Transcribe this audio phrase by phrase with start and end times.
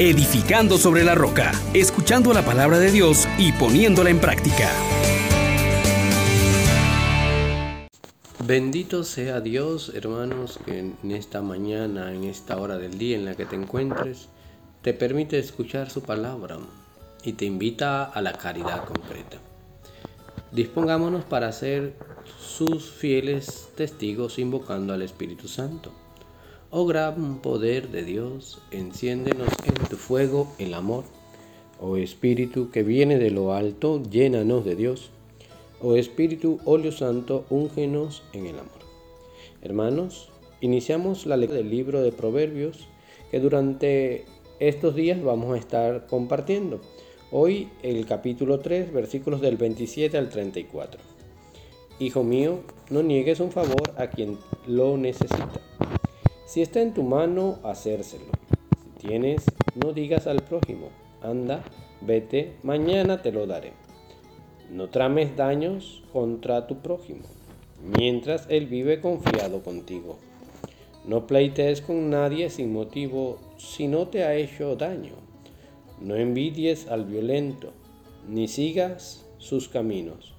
[0.00, 4.70] edificando sobre la roca, escuchando la palabra de Dios y poniéndola en práctica.
[8.46, 13.34] Bendito sea Dios, hermanos, que en esta mañana, en esta hora del día en la
[13.34, 14.30] que te encuentres,
[14.80, 16.56] te permite escuchar su palabra
[17.22, 19.36] y te invita a la caridad concreta.
[20.50, 21.94] Dispongámonos para ser
[22.40, 25.92] sus fieles testigos invocando al Espíritu Santo.
[26.72, 31.02] Oh gran poder de Dios, enciéndenos en tu fuego el amor.
[31.80, 35.10] Oh Espíritu que viene de lo alto, llénanos de Dios.
[35.80, 38.78] Oh Espíritu, óleo santo, úngenos en el amor.
[39.62, 40.28] Hermanos,
[40.60, 42.86] iniciamos la lectura del libro de Proverbios
[43.32, 44.26] que durante
[44.60, 46.80] estos días vamos a estar compartiendo.
[47.32, 51.00] Hoy el capítulo 3, versículos del 27 al 34.
[51.98, 55.60] Hijo mío, no niegues un favor a quien lo necesita
[56.50, 58.32] si está en tu mano, hacérselo.
[58.82, 59.44] Si tienes,
[59.76, 60.88] no digas al prójimo,
[61.22, 61.62] anda,
[62.00, 63.72] vete, mañana te lo daré.
[64.68, 67.22] No trames daños contra tu prójimo,
[67.96, 70.18] mientras él vive confiado contigo.
[71.06, 75.14] No pleites con nadie sin motivo si no te ha hecho daño.
[76.00, 77.70] No envidies al violento,
[78.28, 80.34] ni sigas sus caminos.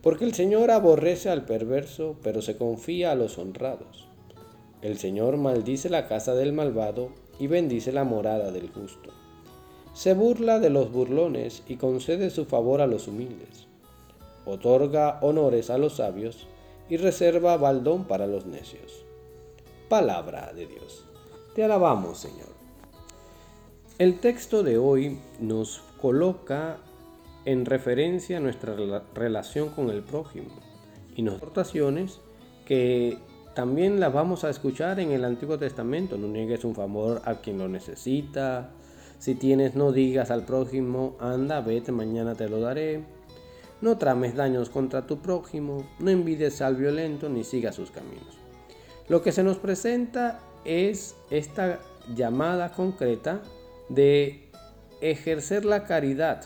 [0.00, 4.07] Porque el Señor aborrece al perverso, pero se confía a los honrados.
[4.80, 9.10] El Señor maldice la casa del malvado y bendice la morada del justo.
[9.92, 13.66] Se burla de los burlones y concede su favor a los humildes.
[14.44, 16.46] Otorga honores a los sabios
[16.88, 19.04] y reserva baldón para los necios.
[19.88, 21.04] Palabra de Dios.
[21.54, 22.48] Te alabamos, Señor.
[23.98, 26.78] El texto de hoy nos coloca
[27.44, 28.76] en referencia a nuestra
[29.12, 30.54] relación con el prójimo
[31.16, 32.20] y nos aportaciones
[32.64, 33.18] que
[33.58, 36.16] también las vamos a escuchar en el Antiguo Testamento.
[36.16, 38.70] No niegues un favor a quien lo necesita.
[39.18, 43.02] Si tienes, no digas al prójimo, anda, vete, mañana te lo daré.
[43.80, 48.38] No trames daños contra tu prójimo, no envides al violento ni sigas sus caminos.
[49.08, 51.80] Lo que se nos presenta es esta
[52.14, 53.42] llamada concreta
[53.88, 54.52] de
[55.00, 56.44] ejercer la caridad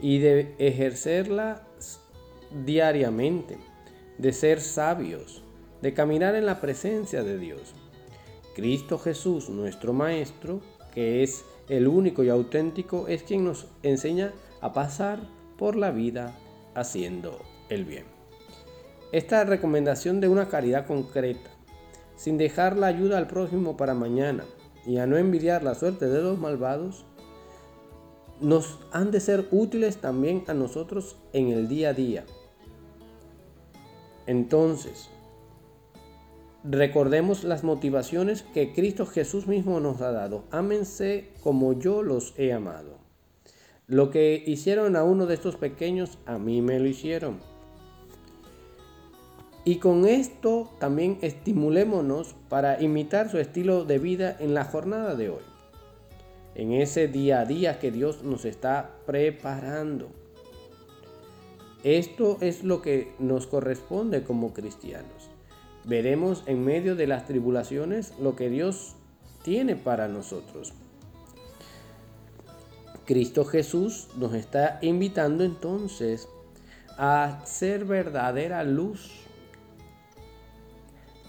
[0.00, 1.66] y de ejercerla
[2.64, 3.58] diariamente,
[4.16, 5.42] de ser sabios,
[5.82, 7.74] de caminar en la presencia de Dios.
[8.54, 10.60] Cristo Jesús, nuestro Maestro,
[10.94, 15.20] que es el único y auténtico, es quien nos enseña a pasar
[15.58, 16.34] por la vida
[16.74, 17.38] haciendo
[17.68, 18.04] el bien.
[19.12, 21.50] Esta recomendación de una caridad concreta,
[22.16, 24.44] sin dejar la ayuda al prójimo para mañana
[24.86, 27.04] y a no envidiar la suerte de los malvados,
[28.40, 32.24] nos han de ser útiles también a nosotros en el día a día.
[34.26, 35.08] Entonces,
[36.68, 40.42] Recordemos las motivaciones que Cristo Jesús mismo nos ha dado.
[40.50, 42.98] Ámense como yo los he amado.
[43.86, 47.38] Lo que hicieron a uno de estos pequeños, a mí me lo hicieron.
[49.64, 55.28] Y con esto también estimulémonos para imitar su estilo de vida en la jornada de
[55.28, 55.44] hoy.
[56.56, 60.08] En ese día a día que Dios nos está preparando.
[61.84, 65.30] Esto es lo que nos corresponde como cristianos
[65.86, 68.96] veremos en medio de las tribulaciones lo que Dios
[69.42, 70.74] tiene para nosotros.
[73.04, 76.28] Cristo Jesús nos está invitando entonces
[76.98, 79.12] a ser verdadera luz,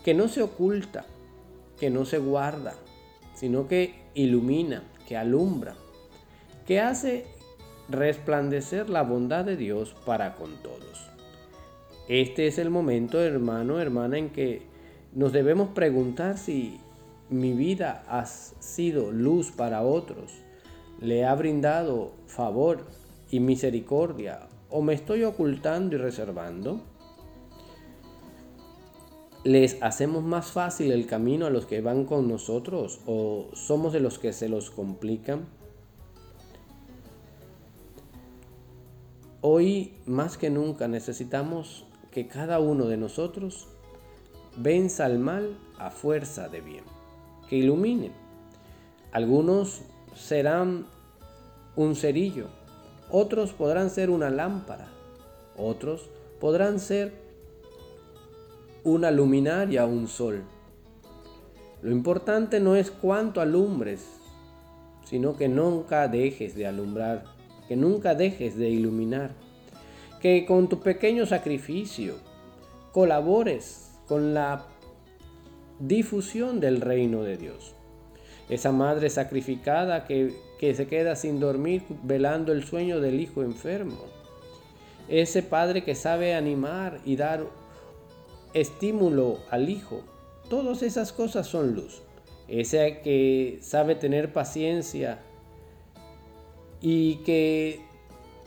[0.03, 1.05] que no se oculta,
[1.79, 2.73] que no se guarda,
[3.35, 5.75] sino que ilumina, que alumbra,
[6.65, 7.27] que hace
[7.89, 11.16] resplandecer la bondad de Dios para con todos.
[12.07, 14.61] Este es el momento, hermano, hermana, en que
[15.13, 16.79] nos debemos preguntar si
[17.29, 20.31] mi vida ha sido luz para otros,
[21.01, 22.85] le ha brindado favor
[23.29, 26.81] y misericordia, o me estoy ocultando y reservando.
[29.43, 33.99] ¿Les hacemos más fácil el camino a los que van con nosotros o somos de
[33.99, 35.45] los que se los complican?
[39.41, 41.86] Hoy más que nunca necesitamos
[42.17, 43.67] que cada uno de nosotros
[44.55, 46.83] venza al mal a fuerza de bien,
[47.47, 48.09] que ilumine.
[49.11, 49.83] Algunos
[50.15, 50.87] serán
[51.75, 52.47] un cerillo,
[53.11, 54.87] otros podrán ser una lámpara,
[55.55, 56.09] otros
[56.39, 57.13] podrán ser
[58.83, 60.41] una luminaria o un sol.
[61.83, 64.07] Lo importante no es cuánto alumbres,
[65.05, 67.25] sino que nunca dejes de alumbrar,
[67.67, 69.35] que nunca dejes de iluminar
[70.21, 72.15] que con tu pequeño sacrificio
[72.91, 74.65] colabores con la
[75.79, 77.73] difusión del reino de Dios.
[78.49, 84.05] esa madre sacrificada que, que se queda sin dormir velando el sueño del hijo enfermo,
[85.09, 87.45] ese padre que sabe animar y dar
[88.53, 90.01] estímulo al hijo.
[90.49, 92.01] Todas esas cosas son luz.
[92.47, 95.19] Ese que sabe tener paciencia
[96.81, 97.81] y que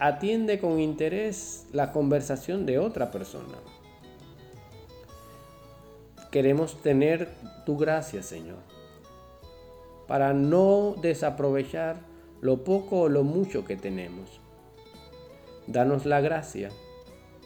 [0.00, 3.58] atiende con interés la conversación de otra persona.
[6.30, 7.28] Queremos tener
[7.66, 8.60] tu gracia, Señor,
[10.08, 12.00] para no desaprovechar
[12.40, 14.40] lo poco o lo mucho que tenemos.
[15.66, 16.70] Danos la gracia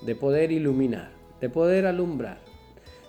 [0.02, 1.10] de poder iluminar,
[1.40, 2.38] de poder alumbrar,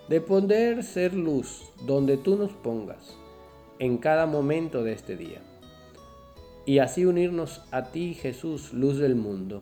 [0.10, 3.16] de poder ser luz donde tú nos pongas
[3.78, 5.42] en cada momento de este día.
[6.66, 9.62] Y así unirnos a ti, Jesús, luz del mundo.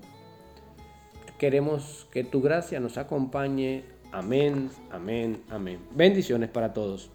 [1.38, 3.84] Queremos que tu gracia nos acompañe.
[4.12, 5.80] Amén, amén, amén.
[5.94, 7.12] Bendiciones para todos.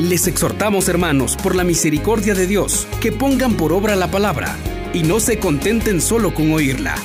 [0.00, 4.56] Les exhortamos, hermanos, por la misericordia de Dios, que pongan por obra la palabra
[4.92, 6.96] y no se contenten solo con oírla